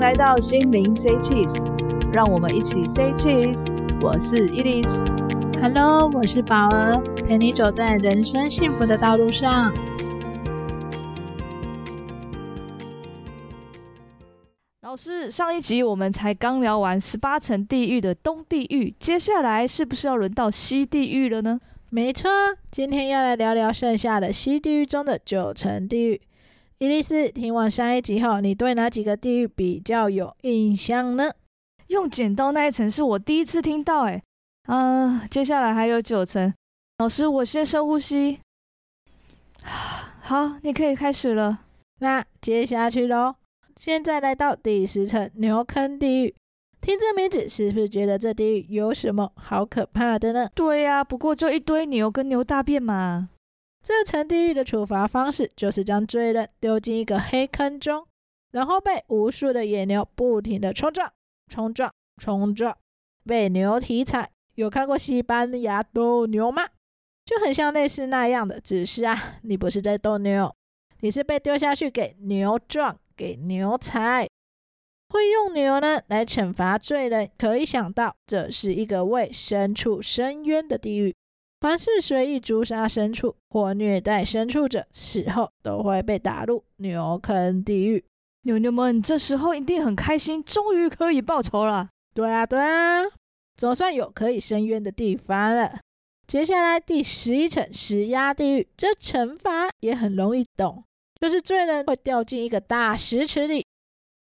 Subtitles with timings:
[0.00, 1.62] 来到心灵 Say Cheese，
[2.10, 3.66] 让我们一起 Say Cheese。
[4.00, 5.04] 我是伊莉丝
[5.60, 6.98] ，Hello，我是宝儿，
[7.28, 9.70] 陪你走在人生幸福的道路上。
[14.80, 21.60] 老师，上一集我们才刚聊完十八层地狱的东地狱，接下来是不是要轮到西地狱了呢？
[21.90, 22.30] 没错，
[22.70, 26.22] 今天要来聊聊剩下的西地狱中的九层地狱。
[26.80, 31.30] 伊丽丝，听完上一集后，你对哪几个地狱比较有印象呢？
[31.88, 34.22] 用剪刀那一层是我第一次听到，哎，
[34.62, 36.50] 啊，接下来还有九层。
[36.96, 38.40] 老师，我先深呼吸。
[40.22, 41.60] 好，你可以开始了。
[41.98, 43.34] 那接下去喽。
[43.76, 46.34] 现在来到第十层牛坑地狱，
[46.80, 50.48] 听这名字是不是觉得这地狱有什么好可怕的呢？
[50.54, 53.28] 对呀、啊，不过就一堆牛跟牛大便嘛。
[53.82, 58.06] 这层地狱的处罚方式就是将罪人丢进一个黑坑中，
[58.52, 61.12] 然后被无数的野牛不停地冲撞、
[61.48, 62.76] 冲撞、冲撞，
[63.24, 64.30] 被牛蹄踩。
[64.54, 66.66] 有看过西班牙斗牛吗？
[67.24, 70.54] 就很像类似那样的，只是啊，你不是在斗牛，
[71.00, 72.98] 你是被丢下去给牛撞。
[73.16, 74.26] 给牛踩，
[75.10, 81.14] 会用牛呢来惩罚罪人，可以想到这是一个为牲畜伸冤的地狱。
[81.60, 88.02] 凡是随意诛杀牲畜或虐待牲畜者，死后都会被打入牛坑地狱。
[88.44, 91.90] 牛牛们这时候一定很开心，终于可以报仇了。
[92.14, 93.02] 对啊，对啊，
[93.56, 95.78] 总算有可以伸冤的地方了。
[96.26, 100.82] 接下来第十一层石压地狱，这惩罚也很容易懂。
[101.20, 103.66] 就是罪人会掉进一个大石池里，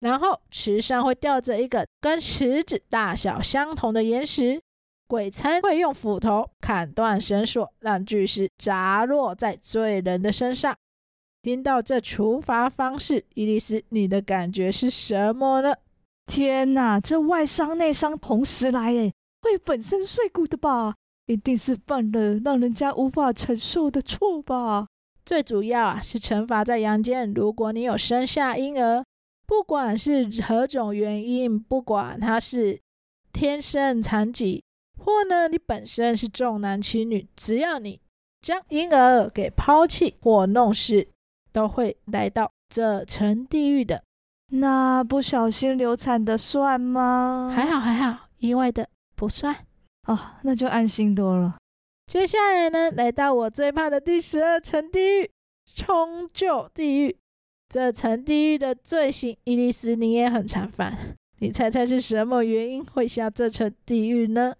[0.00, 4.60] 然后池上会吊着一个跟池子大小相同的岩石，
[5.06, 10.76] 鬼差会用斧头砍断绳索，让巨石砸落在罪人的身上。
[11.42, 15.74] 听到这处罚方式，伊丽丝，你的感觉是什么呢？
[16.26, 19.12] 天哪，这外伤内伤同时来，诶，
[19.42, 20.94] 会粉身碎骨的吧？
[21.26, 24.86] 一定是犯了让人家无法承受的错吧？
[25.26, 27.32] 最主要啊，是惩罚在阳间。
[27.34, 29.04] 如果你有生下婴儿，
[29.46, 32.80] 不管是何种原因，不管他是
[33.32, 34.64] 天生残疾，
[35.04, 38.00] 或呢你本身是重男轻女，只要你
[38.40, 41.06] 将婴儿给抛弃或弄死，
[41.52, 44.02] 都会来到这层地狱的。
[44.52, 47.52] 那不小心流产的算吗？
[47.54, 49.54] 还好还好，意外的不算。
[50.06, 51.56] 哦，那就安心多了。
[52.06, 55.30] 接下来呢，来到我最怕的第十二层地狱——
[55.74, 57.16] 冲臼地狱。
[57.68, 61.16] 这层地狱的罪行，伊丽丝你也很常犯。
[61.40, 64.54] 你猜猜是什么原因会下这层地狱呢？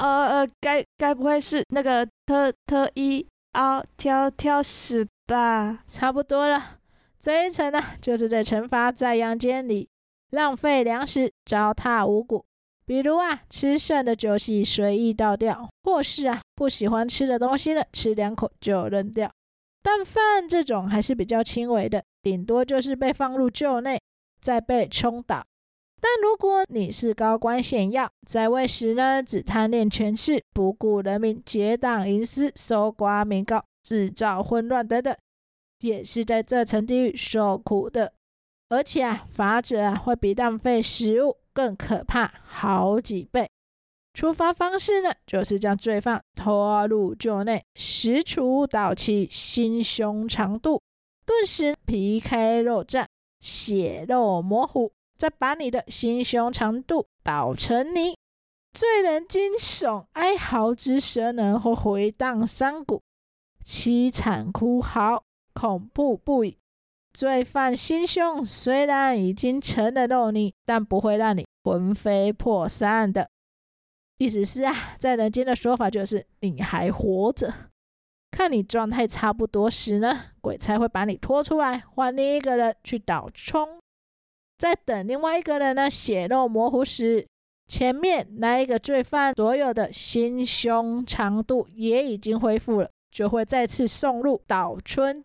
[0.00, 5.82] 呃呃，该该不会是那个特特一凹挑挑食吧？
[5.86, 6.78] 差不多了。
[7.20, 9.88] 这一层呢，就是在惩罚在阳间里
[10.30, 12.44] 浪费粮食、糟蹋五谷。
[12.86, 19.30] 比如啊，吃剩的酒席随意倒掉，或是啊，不喜欢吃的东西呢，吃两口就扔掉。
[19.82, 23.98] 但饭这种还是比较轻微的，顶多就是被放入臼内，
[24.40, 25.42] 再被冲倒。
[26.04, 35.16] 但如果你是高官显要，在位时呢，只贪恋权势，不顾人民，结党营私，搜刮民膏，制造混乱等等，
[35.80, 38.12] 也是在这层地狱受苦的。
[38.68, 43.48] 而且啊，法者啊，会比浪费食物更可怕好几倍。
[44.12, 50.82] 处罚方式呢，就是将罪犯拖入臼内，使杵捣其心胸肠肚，
[51.24, 53.06] 顿时皮开肉绽，
[53.40, 54.92] 血肉模糊，
[55.24, 58.14] 再把你的心胸长度捣成泥。
[58.74, 63.00] 罪人惊悚哀嚎之声呢，会回荡山谷，
[63.64, 65.22] 凄惨哭嚎，
[65.54, 66.58] 恐怖不已。
[67.14, 73.30] 罪犯心胸虽然已经成了肉泥，但不会让你魂飞魄散的。
[74.18, 77.50] 意思是啊，在人间的说法就是你还活着，
[78.30, 83.80] 看你状态差不多时呢，鬼才会把你拖出来，换另一个人去倒冲。
[84.58, 87.26] 在等另外一个人呢血肉模糊时，
[87.68, 95.24] 前面那一个罪犯，所有的心胸长度也已经恢复了，就会再次送入岛村。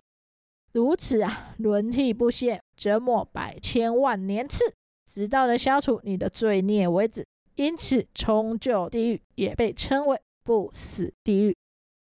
[0.74, 4.74] 如此啊，轮替不歇，折磨百千万年次，
[5.08, 7.26] 直到能消除你的罪孽为止。
[7.56, 11.56] 因此，重臼地狱也被称为不死地狱。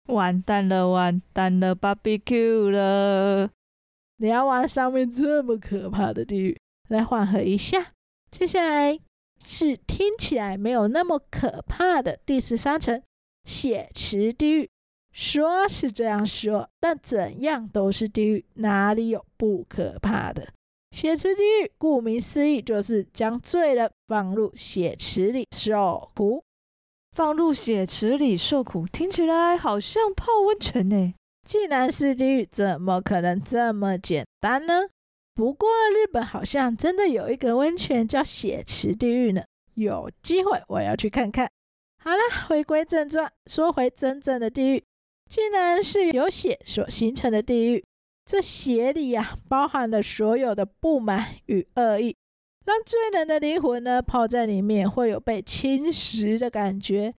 [0.08, 3.50] 完蛋了，完蛋了，BBQ 了！
[4.16, 7.92] 聊完上面这么可怕的地狱，来缓和一下，
[8.30, 8.98] 接下来
[9.44, 13.02] 是听起来没有那么可怕的第十三层
[13.44, 14.68] 血池地狱。
[15.12, 20.46] 说是这样说，但怎样都是地狱，哪里有不可怕的？
[20.90, 26.42] 血池地狱顾名思义，就是将罪人放入血池里受苦。
[27.14, 31.14] 放入血池里受苦，听起来好像泡温泉呢。
[31.48, 34.82] 既然是地狱，怎么可能这么简单呢？
[35.36, 39.44] 不过日本好像真的有一个温泉叫血池地狱呢。
[39.74, 41.46] 有机会我要去看看。
[42.02, 42.18] 好了，
[42.48, 44.82] 回归正传，说回真正的地狱，
[45.28, 47.84] 既然是由血所形成的地狱，
[48.24, 52.16] 这血里呀、包含了所有的不满与恶意，
[52.64, 57.12] 让罪人的灵魂呢泡在里面会有被侵蚀的感觉，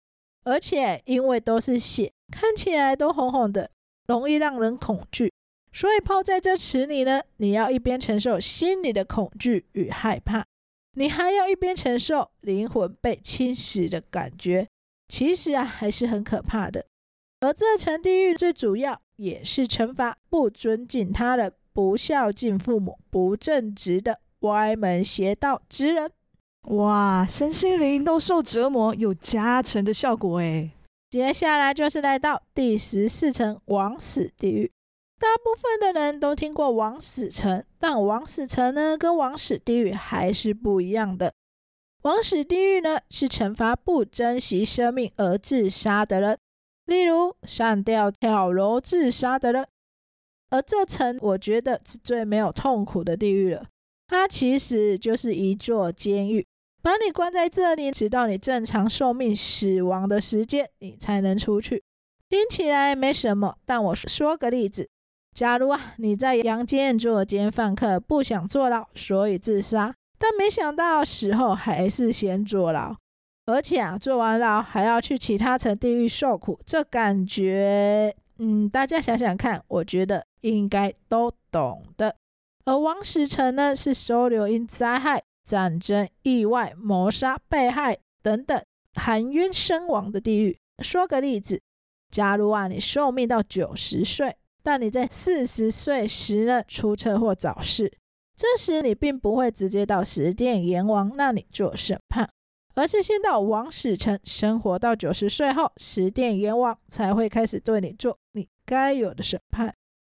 [0.44, 3.70] 而且因为都是血，看起来都红红的，
[4.06, 5.30] 容易让人恐惧，
[5.76, 10.42] 所以泡在这池里呢，你要一边承受心里的恐惧与害怕，
[10.94, 14.66] 你还要一边承受灵魂被侵蚀的感觉。
[15.06, 16.86] 其实啊，还是很可怕的。
[17.40, 26.10] 而这层地狱最主要也是惩罚不尊敬他人、不孝敬父母、不正直的歪门邪道之人。
[26.68, 30.70] 哇，身心灵都受折磨，有加成的效果诶。
[31.10, 34.72] 接下来就是来到第十四层枉死地狱。
[35.18, 41.32] 大部分的人都听过枉死城，但枉死城呢，跟枉死地狱还是不一样的。
[42.02, 46.38] 枉死地狱呢，是惩罚不珍惜生命而自杀的人，
[46.84, 49.66] 例如上吊、跳楼自杀的人。
[50.50, 53.66] 而这层我觉得是最没有痛苦的地狱了，
[54.06, 56.46] 它其实就是一座监狱，
[56.82, 61.82] 把你关在这里，直到你正常寿命死亡的时间，你才能出去。
[62.28, 64.88] 听起来没什么，但我说个例子：
[65.36, 69.94] 假如啊，你在阳间作奸犯科，不想坐牢，所以自杀。
[70.18, 72.96] 但没想到死后还是先坐牢，
[73.44, 82.16] 而且啊，坐完牢还要去其他层地狱受苦，这感觉，嗯，大家想想看，我觉得应该都懂的。
[82.64, 88.58] 而枉死城呢，是收留因灾害、战争、意外、谋杀、被害等等
[88.94, 90.58] 含冤身亡的地狱。
[90.82, 91.60] 说个例子，
[92.10, 94.34] 假如啊，你寿命到九十岁，
[94.66, 97.92] 但你在四十岁时呢，出车祸早逝。
[98.36, 102.28] 这时你并不会直接到十殿阎王那里做审判，
[102.74, 109.72] 而是先到王死城生活到九十岁后，十殿阎王才会开始对你做你该有的审判。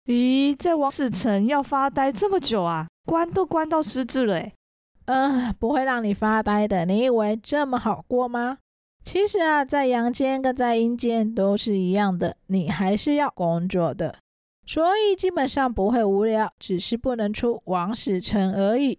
[0.06, 2.88] 咦，在王死城要发呆这么久啊？
[3.04, 4.54] 关都关到失智了诶。
[5.04, 6.86] 嗯、呃，不会让你发呆的。
[6.86, 8.56] 你以为这么好过吗？
[9.04, 14.16] 其实啊，在阳间跟在阴间都是一样的，你还是要工作的。
[14.68, 18.98] 所以基本上不会无聊，只是不能出枉死城而已。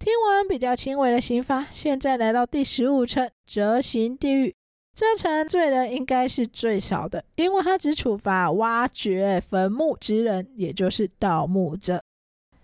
[0.00, 4.52] 听完比较轻微的刑罚，现在来到第十五层折刑地狱。
[4.96, 12.02] 这层罪人应该是最少的，因为他只处罚挖掘坟墓之人，也就是盗墓者。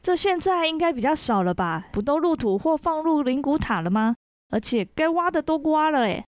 [0.02, 1.86] 这现在应该比较少了吧？
[1.92, 4.16] 不都入土或放入灵骨塔了吗？
[4.50, 6.24] 而且该挖的都挖了，诶，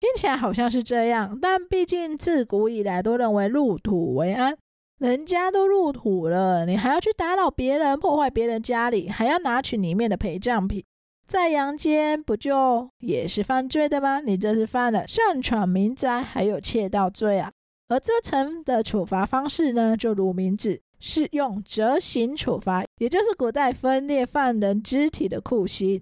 [0.00, 4.58] 听起来好像是这样，但毕竟自古以来都认为入土为安。
[4.98, 10.84] 人家都入土了，你还要去打扰别人、破坏别人家里，还要拿取里面的陪葬品，
[11.26, 14.20] 在阳间不就也是犯罪的吗？
[14.20, 17.50] 你这是犯了擅闯民宅还有窃盗罪啊！
[17.88, 26.00] 而这层的处罚方式呢，就如名字，是用折刑处罚，也就是古代分裂犯人肢体的酷刑。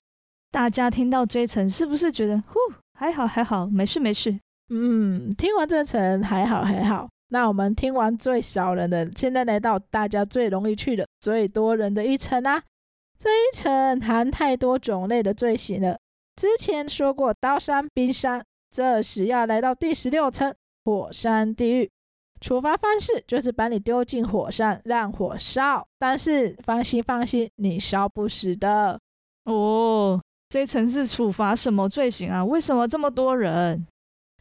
[0.52, 2.58] 大家听到这层，是不是觉得呼，
[2.98, 4.38] 还好还好，没事没事？
[4.68, 7.08] 嗯，听完这层还好还好。
[7.30, 12.62] 那我们听完最少人的，现在来到大家最容易去的、最多人的一层啊！
[13.18, 15.98] 这一层含太多种类的罪行了。
[16.36, 21.90] 之前说过刀山、冰山，这时要来到第十六层火山地狱。
[22.40, 25.86] 处罚方式就是把你丢进火山，让火烧。
[25.98, 28.98] 但是放心放心，你烧不死的。
[29.44, 32.42] 哦，这层是处罚什么罪行啊？
[32.42, 33.86] 为什么这么多人？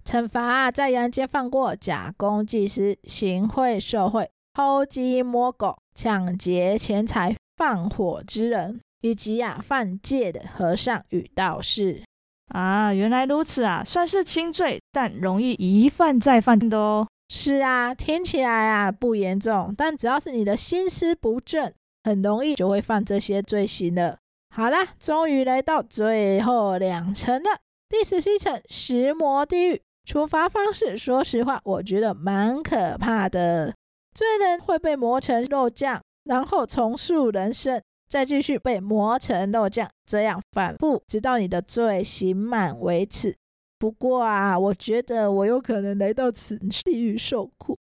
[0.09, 12.01] 惩罚在阳间犯过假公济私、行贿受贿、偷鸡摸狗、抢劫钱财、放火之人，以及啊犯戒的和尚与道士
[12.47, 17.07] 啊，原来如此啊，算是轻罪，但容易一犯再犯的哦。
[17.31, 21.71] 是啊，听起来啊不严重，但只要是你的心思不正，
[22.03, 24.17] 很容易就会犯这些罪行了。
[24.55, 29.79] 好啦，终于来到最后两层了，第十七层石磨地狱。
[30.05, 33.73] 处罚方式，说实话，我觉得蛮可怕的。
[34.15, 43.35] 罪人会被磨成肉酱，然后重塑人生，再继续被磨成肉酱，这样反复，直到你的罪刑满为止。
[43.77, 47.77] 不过啊，我觉得我有可能来到此地狱受苦。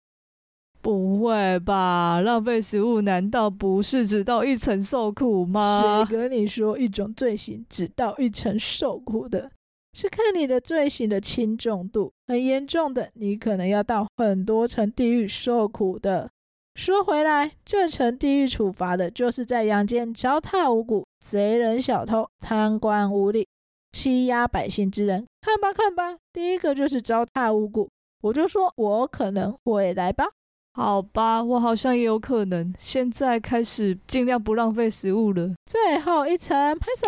[0.79, 2.21] 不会吧？
[2.21, 5.81] 浪费食物难道不是只到一层受苦吗？
[5.81, 9.49] 谁跟你说一种罪行只到一层受苦的？
[9.97, 16.29] 是看你的罪行的轻重度，很严重的，你可能要到很多层地狱受苦的。
[16.75, 23.43] 说回来，这层地狱处罚的就是在阳间糟蹋五谷、贼人、小偷、贪官污吏、
[23.91, 25.25] 欺压百姓之人。
[25.41, 27.89] 看吧，看吧，第一个就是糟蹋五谷。
[28.21, 30.27] 我就说，我可能会来吧。
[30.73, 32.71] 好吧，我好像也有可能。
[32.77, 35.55] 现在开始尽量不浪费食物了。
[35.65, 37.07] 最后一层，拍手。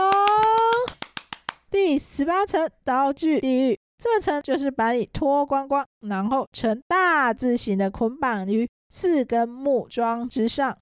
[1.72, 10.78] 第十八层刀具地狱，这层就是把你脱光光，然后呈大字形的捆绑于四根木桩之上，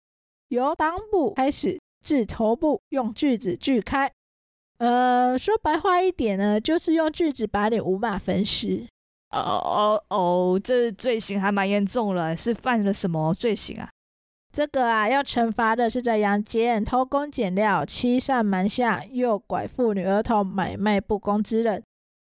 [0.50, 4.12] 由裆部开始至头部，用锯子锯开。
[4.78, 8.88] 呃，说白话一点呢，就是用锯子把你五马分尸。
[9.32, 13.90] 哦哦哦，这罪行还蛮严重了，是犯了什么罪行啊？
[14.58, 21.84] 这个啊，要惩罚的是在阳间偷工减料、欺上瞒下、诱拐妇女儿童、买卖不公之人。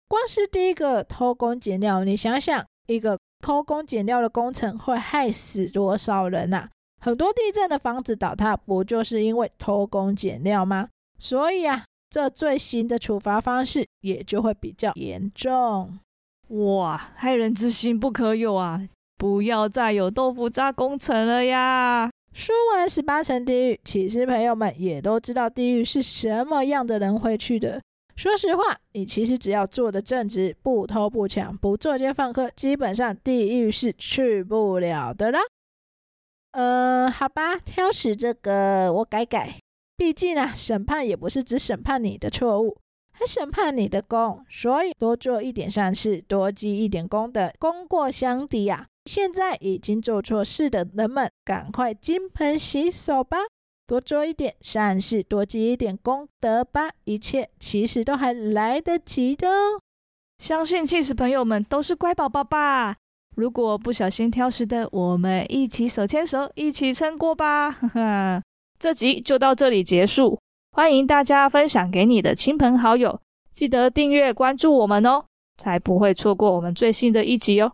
[0.07, 6.69] 光是第一个偷工减料，你想想，一个偷工减料的工程会害死多少人啊？
[7.01, 10.87] 很多地震的房子倒塌，不就是因为偷工减料吗？
[11.17, 15.97] 所以啊，这罪行的处罚方式也就会比较严重。
[16.49, 18.87] 哇，害人之心不可有啊！
[19.17, 22.07] 不要再有豆腐渣工程了呀！
[22.39, 27.81] 说完十八层地狱，其实朋友们也都知道地狱是什么样的人会去的。
[28.15, 35.41] 说实话，你其实只要做得正直，不偷不抢，不作奸犯科，基本上地狱是去不了的啦。
[36.51, 39.55] 呃，好吧，挑食这个我改改。
[39.97, 42.77] 毕竟啊，审判也不是只审判你的错误。
[43.19, 48.87] 还审判你的功，所以多做一点善事，多积一点功德，功过相抵呀。
[49.03, 53.39] 现在已经做错事的人们，赶快金盆洗手吧，
[53.85, 59.81] 多做一点善事，多积一点功德吧，一切其实都还来得及的哦。
[60.41, 62.95] 相信起司朋友们都是乖宝宝吧？
[63.35, 67.69] 如果不小心挑食的，我们一起手牵手，一起撑过吧。
[67.83, 68.41] 哈哈，
[68.79, 70.39] 这集就到这里结束。
[70.71, 73.19] 欢迎大家分享给你的亲朋好友，
[73.51, 75.25] 记得订阅关注我们哦，
[75.57, 77.73] 才不会错过我们最新的一集哦。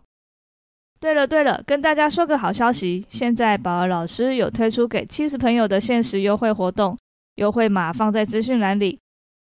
[0.98, 6.96] 对了对了，跟大家说个好消息，现在宝儿老师有推出给七十朋友的限时优惠活动，
[7.36, 8.98] 优惠码放在资讯栏里。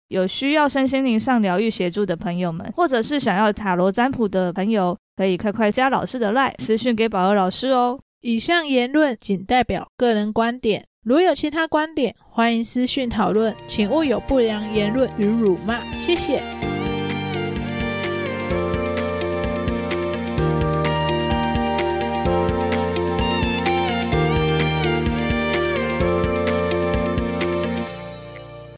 [0.10, 8.00] 有需要身心灵上疗愈协助的朋友们，或者是想要塔罗占卜的朋友，可以快快加老师的 LINE 私讯给宝儿老师哦。
[8.22, 10.86] 以上言论仅代表个人观点。
[11.04, 16.69] 如有其他观点，欢迎私讯讨论，请勿有不良言论与辱骂，谢谢。